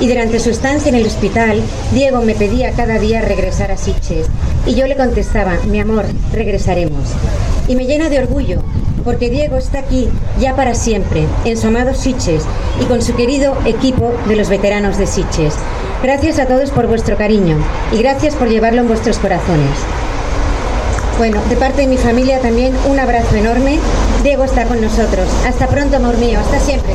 Y 0.00 0.08
durante 0.08 0.40
su 0.40 0.48
estancia 0.48 0.88
en 0.88 0.94
el 0.94 1.06
hospital, 1.06 1.60
Diego 1.92 2.22
me 2.22 2.34
pedía 2.34 2.72
cada 2.72 2.98
día 2.98 3.20
regresar 3.20 3.70
a 3.70 3.76
Sitges. 3.76 4.26
Y 4.64 4.74
yo 4.74 4.86
le 4.86 4.96
contestaba, 4.96 5.58
mi 5.66 5.80
amor, 5.80 6.06
regresaremos. 6.32 7.10
Y 7.66 7.74
me 7.74 7.84
llena 7.84 8.08
de 8.08 8.20
orgullo, 8.20 8.62
porque 9.04 9.28
Diego 9.28 9.56
está 9.56 9.80
aquí 9.80 10.08
ya 10.40 10.56
para 10.56 10.74
siempre, 10.74 11.26
en 11.44 11.56
su 11.56 11.66
amado 11.66 11.94
Sitges 11.94 12.44
y 12.80 12.84
con 12.84 13.02
su 13.02 13.14
querido 13.14 13.56
equipo 13.66 14.14
de 14.26 14.36
los 14.36 14.48
veteranos 14.48 14.96
de 14.96 15.06
Sitges. 15.06 15.54
Gracias 16.02 16.38
a 16.38 16.46
todos 16.46 16.70
por 16.70 16.86
vuestro 16.86 17.16
cariño 17.16 17.58
y 17.92 17.98
gracias 17.98 18.36
por 18.36 18.48
llevarlo 18.48 18.82
en 18.82 18.86
vuestros 18.86 19.18
corazones. 19.18 19.76
Bueno, 21.18 21.42
de 21.48 21.56
parte 21.56 21.82
de 21.82 21.88
mi 21.88 21.96
familia 21.96 22.40
también 22.40 22.72
un 22.86 23.00
abrazo 23.00 23.34
enorme. 23.34 23.80
Diego 24.22 24.44
está 24.44 24.64
con 24.66 24.80
nosotros. 24.80 25.28
Hasta 25.44 25.66
pronto, 25.66 25.96
amor 25.96 26.16
mío. 26.18 26.38
Hasta 26.38 26.60
siempre. 26.60 26.94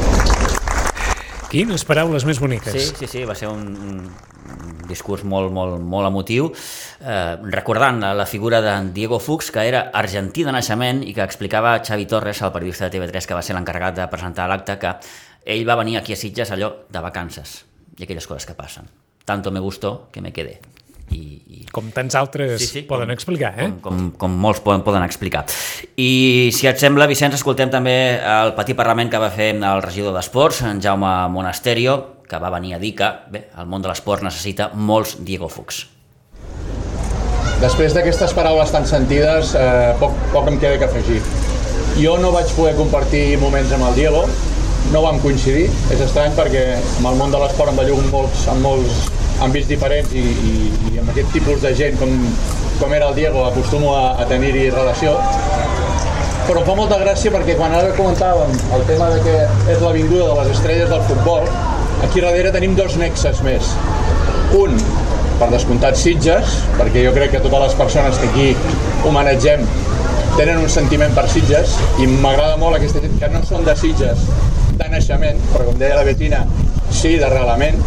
Quines 1.52 1.84
paraules 1.84 2.24
més 2.26 2.40
boniques. 2.40 2.72
Sí, 2.72 2.96
sí, 2.98 3.08
sí, 3.12 3.26
va 3.28 3.36
ser 3.36 3.50
un, 3.52 3.76
un 3.76 4.88
discurs 4.88 5.22
molt, 5.28 5.52
molt, 5.54 5.76
molt 5.84 6.08
emotiu, 6.08 6.48
eh, 7.04 7.36
recordant 7.44 8.00
la 8.18 8.26
figura 8.26 8.62
de 8.64 8.72
Diego 8.96 9.20
Fuchs, 9.20 9.52
que 9.52 9.68
era 9.68 9.84
argentí 9.94 10.48
de 10.48 10.56
naixement 10.56 11.04
i 11.04 11.14
que 11.14 11.28
explicava 11.28 11.76
a 11.76 11.84
Xavi 11.84 12.08
Torres, 12.08 12.42
el 12.42 12.56
periodista 12.56 12.88
de 12.88 12.96
TV3, 12.96 13.28
que 13.28 13.38
va 13.38 13.44
ser 13.44 13.60
l'encarregat 13.60 14.00
de 14.00 14.08
presentar 14.10 14.48
l'acte, 14.50 14.80
que 14.82 14.96
ell 15.46 15.68
va 15.68 15.78
venir 15.84 16.00
aquí 16.00 16.16
a 16.16 16.22
Sitges 16.24 16.56
allò 16.56 16.72
de 16.90 17.06
vacances 17.06 17.60
i 17.98 18.04
aquelles 18.04 18.26
coses 18.28 18.46
que 18.46 18.54
passen. 18.58 18.88
Tanto 19.26 19.52
me 19.52 19.60
gustó 19.60 20.10
que 20.12 20.22
me 20.22 20.32
quedé. 20.34 20.60
I, 21.14 21.20
i 21.62 21.66
Com 21.74 21.92
tants 21.94 22.16
altres 22.16 22.56
Sí, 22.62 22.68
sí, 22.68 22.82
poden 22.88 23.08
com- 23.10 23.14
explicar, 23.14 23.52
eh? 23.60 23.68
com, 23.82 23.82
com, 23.82 24.12
com 24.18 24.32
molts 24.40 24.62
poden, 24.66 24.82
poden 24.86 25.04
explicar. 25.04 25.44
I 26.00 26.50
si 26.56 26.66
et 26.70 26.80
sembla, 26.82 27.06
Vicenç, 27.12 27.36
escoltem 27.38 27.70
també 27.70 27.94
el 28.20 28.54
petit 28.58 28.76
parlament 28.78 29.12
que 29.12 29.20
va 29.22 29.30
fer 29.34 29.52
el 29.56 29.82
regidor 29.84 30.14
d'Esports, 30.16 30.62
en 30.70 30.82
Jaume 30.82 31.12
Monasterio, 31.30 31.98
que 32.30 32.40
va 32.40 32.50
venir 32.56 32.74
a 32.76 32.80
dir 32.80 32.96
que 32.98 33.10
bé, 33.30 33.44
el 33.60 33.68
món 33.70 33.84
de 33.84 33.92
l'esport 33.92 34.24
necessita 34.26 34.72
molts 34.74 35.18
Diego 35.28 35.50
Fuchs. 35.52 35.84
Després 37.62 37.94
d'aquestes 37.96 38.34
paraules 38.36 38.72
tan 38.74 38.88
sentides, 38.90 39.54
eh, 39.56 39.94
poc, 40.00 40.16
poc 40.34 40.50
em 40.52 40.58
queda 40.60 40.80
que 40.82 40.86
afegir. 40.90 41.22
Jo 42.00 42.18
no 42.18 42.32
vaig 42.34 42.50
poder 42.58 42.74
compartir 42.76 43.38
moments 43.40 43.72
amb 43.76 43.86
el 43.92 43.96
Diego, 43.96 44.24
no 44.92 45.02
vam 45.06 45.20
coincidir, 45.24 45.70
és 45.94 46.02
estrany 46.04 46.34
perquè 46.38 46.64
amb 47.00 47.08
el 47.12 47.20
món 47.20 47.32
de 47.34 47.40
l'esport 47.42 47.72
em 47.72 47.80
bellugo 47.80 48.04
molts, 48.12 48.48
en 48.52 48.60
molts 48.66 49.06
àmbits 49.44 49.70
diferents 49.70 50.12
i, 50.16 50.24
i, 50.24 50.54
i 50.92 51.00
amb 51.02 51.14
aquest 51.14 51.32
tipus 51.36 51.62
de 51.64 51.72
gent 51.78 51.96
com, 52.02 52.12
com 52.82 52.94
era 52.94 53.10
el 53.10 53.16
Diego 53.16 53.46
acostumo 53.46 53.94
a, 53.96 54.14
a 54.22 54.28
tenir-hi 54.30 54.70
relació. 54.74 55.16
Però 56.44 56.62
fa 56.68 56.76
molta 56.76 57.00
gràcia 57.00 57.32
perquè 57.32 57.56
quan 57.56 57.74
ara 57.78 57.94
comentàvem 57.96 58.52
el 58.76 58.84
tema 58.90 59.08
de 59.14 59.22
que 59.24 59.38
és 59.72 59.80
l'avinguda 59.82 60.28
de 60.28 60.36
les 60.42 60.52
estrelles 60.58 60.92
del 60.92 61.06
futbol, 61.08 61.48
aquí 62.04 62.22
darrere 62.22 62.52
tenim 62.52 62.76
dos 62.76 62.98
nexes 63.00 63.40
més. 63.48 63.72
Un, 64.60 64.76
per 65.40 65.48
descomptat 65.54 65.98
Sitges, 65.98 66.60
perquè 66.78 67.06
jo 67.08 67.14
crec 67.16 67.34
que 67.34 67.42
totes 67.46 67.70
les 67.70 67.78
persones 67.80 68.20
que 68.20 68.30
aquí 68.30 69.08
homenatgem 69.08 69.64
tenen 70.36 70.60
un 70.60 70.70
sentiment 70.70 71.14
per 71.16 71.30
Sitges 71.32 71.78
i 72.02 72.10
m'agrada 72.10 72.60
molt 72.60 72.78
aquesta 72.78 73.02
gent 73.02 73.16
que 73.22 73.32
no 73.32 73.42
són 73.48 73.66
de 73.66 73.76
Sitges 73.80 74.28
de 74.80 74.90
naixement, 74.92 75.40
però 75.52 75.68
com 75.70 75.78
deia 75.80 76.00
la 76.00 76.08
Betina, 76.08 76.44
sí 76.94 77.16
d'arrelament, 77.22 77.80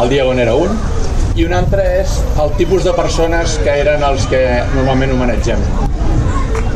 el 0.00 0.12
Diego 0.12 0.34
n'era 0.36 0.54
un, 0.56 0.74
i 1.38 1.44
un 1.46 1.54
altre 1.54 1.84
és 2.00 2.16
el 2.42 2.50
tipus 2.58 2.84
de 2.84 2.92
persones 2.96 3.56
que 3.64 3.74
eren 3.82 4.02
els 4.04 4.26
que 4.30 4.40
normalment 4.74 5.14
homenatgem. 5.14 5.62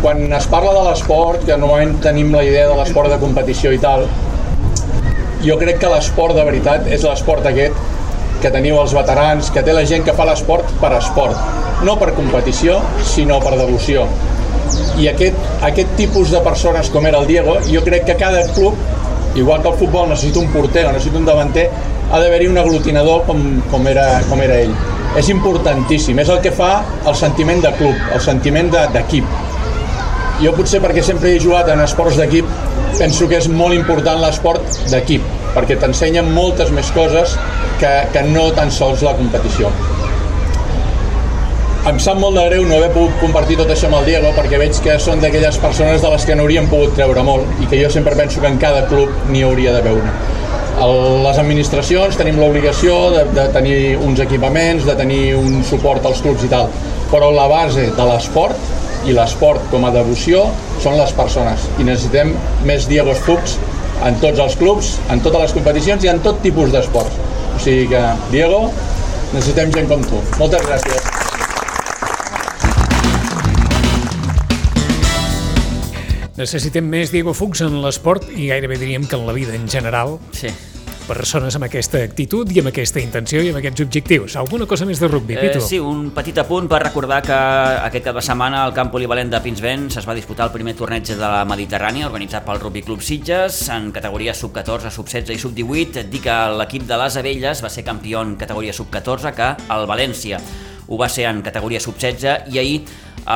Quan 0.05 0.23
es 0.37 0.47
parla 0.53 0.75
de 0.77 0.85
l'esport, 0.89 1.43
que 1.49 1.57
normalment 1.57 1.99
tenim 2.05 2.31
la 2.35 2.45
idea 2.47 2.69
de 2.71 2.77
l'esport 2.79 3.11
de 3.13 3.19
competició 3.23 3.73
i 3.75 3.81
tal, 3.83 4.07
jo 5.45 5.59
crec 5.61 5.81
que 5.83 5.91
l'esport 5.93 6.37
de 6.37 6.45
veritat 6.47 6.89
és 6.93 7.05
l'esport 7.05 7.45
aquest 7.51 7.77
que 8.45 8.53
teniu 8.53 8.79
els 8.81 8.93
veterans, 8.97 9.51
que 9.53 9.63
té 9.65 9.73
la 9.73 9.85
gent 9.89 10.05
que 10.05 10.13
fa 10.17 10.27
l'esport 10.29 10.69
per 10.81 10.93
esport, 10.99 11.37
no 11.85 11.97
per 12.01 12.13
competició, 12.17 12.79
sinó 13.15 13.41
per 13.45 13.57
devoció. 13.57 14.05
I 15.01 15.09
aquest, 15.11 15.39
aquest 15.67 15.97
tipus 15.99 16.33
de 16.33 16.41
persones 16.45 16.91
com 16.93 17.07
era 17.09 17.21
el 17.23 17.29
Diego, 17.29 17.57
jo 17.69 17.81
crec 17.87 18.05
que 18.09 18.17
cada 18.21 18.43
club, 18.53 18.77
igual 19.37 19.63
que 19.63 19.69
el 19.69 19.75
futbol 19.75 20.09
necessita 20.09 20.39
un 20.39 20.49
porter 20.53 20.87
o 20.87 20.93
necessita 20.93 21.19
un 21.19 21.25
davanter, 21.27 21.69
ha 22.13 22.21
d'haver-hi 22.21 22.47
un 22.49 22.59
aglutinador 22.59 23.25
com, 23.27 23.41
com, 23.71 23.87
era, 23.89 24.21
com 24.29 24.41
era 24.43 24.61
ell. 24.61 24.75
És 25.19 25.29
importantíssim, 25.31 26.19
és 26.19 26.29
el 26.29 26.41
que 26.43 26.51
fa 26.53 26.83
el 27.07 27.15
sentiment 27.15 27.61
de 27.63 27.71
club, 27.79 27.95
el 28.15 28.21
sentiment 28.21 28.71
de- 28.73 28.87
d'equip. 28.95 29.25
Jo 30.43 30.53
potser 30.57 30.81
perquè 30.83 31.03
sempre 31.03 31.31
he 31.35 31.41
jugat 31.41 31.69
en 31.71 31.81
esports 31.85 32.17
d'equip, 32.19 32.47
penso 32.99 33.29
que 33.31 33.39
és 33.39 33.49
molt 33.49 33.75
important 33.75 34.21
l'esport 34.23 34.63
d'equip, 34.91 35.23
perquè 35.55 35.77
t'ensenya 35.79 36.23
moltes 36.27 36.71
més 36.75 36.91
coses 36.95 37.37
que, 37.79 37.93
que 38.13 38.23
no 38.23 38.51
tan 38.53 38.71
sols 38.75 39.03
la 39.07 39.15
competició. 39.15 39.71
Em 41.85 41.99
sap 42.01 42.17
molt 42.17 42.39
de 42.39 42.43
greu 42.47 42.63
no 42.65 42.79
haver 42.79 42.95
pogut 42.95 43.19
compartir 43.21 43.59
tot 43.59 43.69
això 43.69 43.91
amb 43.91 43.99
el 43.99 44.07
Diego 44.09 44.31
perquè 44.33 44.57
veig 44.57 44.79
que 44.81 44.95
són 45.05 45.21
d'aquelles 45.21 45.59
persones 45.61 46.01
de 46.01 46.13
les 46.15 46.23
que 46.25 46.37
n'hauríem 46.39 46.65
pogut 46.71 46.95
treure 46.97 47.21
molt 47.27 47.59
i 47.61 47.67
que 47.69 47.77
jo 47.77 47.91
sempre 47.93 48.17
penso 48.17 48.41
que 48.41 48.49
en 48.49 48.57
cada 48.63 48.87
club 48.89 49.11
n'hi 49.29 49.43
hauria 49.45 49.75
d'haver 49.75 49.93
una. 49.99 50.15
Les 51.27 51.41
administracions 51.43 52.17
tenim 52.17 52.39
l'obligació 52.41 52.95
de, 53.13 53.27
de 53.37 53.45
tenir 53.53 53.77
uns 54.01 54.23
equipaments, 54.25 54.87
de 54.89 54.95
tenir 54.97 55.35
un 55.37 55.61
suport 55.69 56.09
als 56.09 56.23
clubs 56.25 56.47
i 56.47 56.49
tal, 56.55 56.73
però 57.13 57.29
la 57.37 57.45
base 57.53 57.85
de 57.99 58.07
l'esport 58.09 59.05
i 59.05 59.13
l'esport 59.13 59.69
com 59.69 59.85
a 59.85 59.93
devoció 59.93 60.47
són 60.81 60.97
les 60.97 61.13
persones 61.13 61.69
i 61.77 61.85
necessitem 61.85 62.33
més 62.65 62.89
Diegos 62.89 63.21
Fuchs 63.27 63.59
en 64.09 64.17
tots 64.25 64.41
els 64.41 64.57
clubs, 64.57 64.95
en 65.13 65.21
totes 65.21 65.51
les 65.51 65.59
competicions 65.59 66.09
i 66.09 66.15
en 66.15 66.25
tot 66.25 66.41
tipus 66.41 66.73
d'esports. 66.73 67.21
O 67.59 67.61
sigui 67.61 67.91
que, 67.93 68.07
Diego, 68.33 68.71
necessitem 69.35 69.77
gent 69.77 69.93
com 69.93 70.09
tu. 70.09 70.25
Moltes 70.41 70.65
gràcies. 70.65 71.14
Necessitem 76.35 76.87
més 76.91 77.13
Diego 77.15 77.31
Fuchs 77.37 77.61
en 77.63 77.77
l'esport 77.85 78.25
i 78.35 78.49
gairebé 78.51 78.79
diríem 78.81 79.05
que 79.07 79.15
en 79.15 79.27
la 79.27 79.33
vida 79.37 79.55
en 79.55 79.69
general, 79.71 80.19
Sí. 80.33 80.49
persones 81.07 81.55
amb 81.55 81.65
aquesta 81.69 81.99
actitud 82.03 82.51
i 82.51 82.59
amb 82.59 82.71
aquesta 82.73 82.99
intenció 82.99 83.43
i 83.45 83.51
amb 83.51 83.59
aquests 83.59 83.83
objectius. 83.85 84.35
Alguna 84.37 84.67
cosa 84.67 84.87
més 84.87 84.99
de 84.99 85.07
rugby, 85.07 85.35
Eh, 85.35 85.49
Pitu? 85.49 85.61
sí, 85.61 85.79
un 85.79 86.11
petit 86.11 86.37
apunt 86.39 86.67
per 86.67 86.83
recordar 86.83 87.23
que 87.23 87.33
aquest 87.33 88.05
cap 88.07 88.17
de 88.17 88.23
setmana 88.23 88.65
al 88.65 88.73
camp 88.75 88.91
polivalent 88.91 89.31
de 89.31 89.41
Pinsbens 89.41 89.97
es 89.99 90.09
va 90.09 90.15
disputar 90.15 90.47
el 90.47 90.53
primer 90.53 90.75
torneig 90.75 91.05
de 91.07 91.15
la 91.17 91.45
Mediterrània 91.45 92.07
organitzat 92.07 92.45
pel 92.45 92.59
Rugby 92.59 92.83
Club 92.83 93.01
Sitges 93.03 93.69
en 93.69 93.93
categories 93.93 94.37
sub-14, 94.39 94.91
sub-16 94.91 95.35
i 95.35 95.39
sub-18. 95.39 96.03
Dir 96.11 96.21
que 96.23 96.57
l'equip 96.59 96.83
de 96.87 96.97
les 96.97 97.17
Abelles 97.17 97.63
va 97.63 97.69
ser 97.71 97.85
campió 97.85 98.23
en 98.23 98.35
categoria 98.37 98.73
sub-14 98.73 99.33
que 99.35 99.55
el 99.73 99.87
València 99.87 100.41
ho 100.89 100.99
va 101.01 101.09
ser 101.09 101.29
en 101.31 101.43
categoria 101.43 101.81
sub-16 101.81 102.53
i 102.53 102.61
ahir 102.63 102.79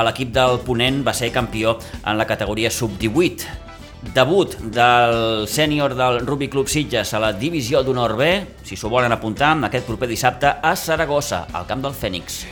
l'equip 0.09 0.33
del 0.35 0.61
Ponent 0.67 1.00
va 1.07 1.14
ser 1.17 1.31
campió 1.33 1.78
en 2.05 2.19
la 2.19 2.26
categoria 2.28 2.71
sub-18. 2.71 3.67
Debut 4.14 4.55
del 4.75 5.49
sènior 5.50 5.97
del 5.99 6.21
Rugby 6.26 6.49
Club 6.49 6.69
Sitges 6.71 7.12
a 7.14 7.23
la 7.23 7.33
divisió 7.35 7.83
d'honor 7.83 8.14
B, 8.17 8.31
si 8.62 8.78
s'ho 8.78 8.93
volen 8.93 9.12
apuntar, 9.12 9.57
aquest 9.67 9.88
proper 9.90 10.09
dissabte 10.09 10.55
a 10.62 10.76
Saragossa, 10.76 11.47
al 11.52 11.67
camp 11.67 11.83
del 11.83 11.97
Fènix. 11.99 12.45